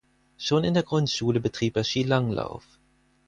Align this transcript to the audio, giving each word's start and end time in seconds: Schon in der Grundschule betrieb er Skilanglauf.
Schon 0.35 0.63
in 0.63 0.73
der 0.73 0.81
Grundschule 0.81 1.39
betrieb 1.39 1.77
er 1.77 1.83
Skilanglauf. 1.83 2.65